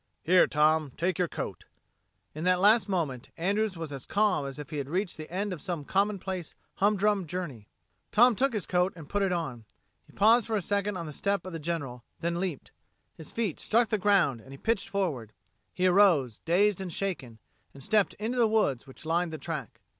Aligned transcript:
Here, 0.23 0.47
Tom, 0.47 0.93
take 0.97 1.19
your 1.19 1.27
coat." 1.27 1.65
In 2.33 2.43
that 2.45 2.59
last 2.59 2.89
moment, 2.89 3.29
Andrews 3.37 3.77
was 3.77 3.91
as 3.93 4.07
calm 4.07 4.47
as 4.47 4.57
if 4.57 4.71
he 4.71 4.77
had 4.77 4.89
reached 4.89 5.15
the 5.15 5.29
end 5.29 5.53
of 5.53 5.61
some 5.61 5.85
commonplace, 5.85 6.55
humdrum 6.77 7.27
journey. 7.27 7.67
Tom 8.11 8.35
took 8.35 8.51
his 8.53 8.65
coat 8.65 8.93
and 8.95 9.07
put 9.07 9.21
it 9.21 9.31
on. 9.31 9.63
He 10.07 10.11
paused 10.11 10.47
for 10.47 10.55
a 10.55 10.61
second 10.63 10.97
on 10.97 11.05
the 11.05 11.13
step 11.13 11.45
of 11.45 11.53
the 11.53 11.59
General, 11.59 12.03
then 12.19 12.39
leaped. 12.39 12.71
His 13.15 13.31
feet 13.31 13.59
struck 13.59 13.89
the 13.89 13.99
ground 13.99 14.41
and 14.41 14.51
he 14.53 14.57
pitched 14.57 14.89
forward. 14.89 15.33
He 15.71 15.85
arose, 15.85 16.39
dazed 16.45 16.81
and 16.81 16.91
shaken, 16.91 17.37
and 17.71 17.83
stepped 17.83 18.15
into 18.15 18.39
the 18.39 18.47
woods 18.47 18.87
which 18.87 19.05
lined 19.05 19.31
the 19.31 19.37
track. 19.37 19.81